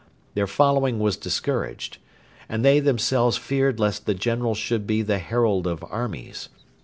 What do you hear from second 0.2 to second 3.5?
Their following was discouraged, and they themselves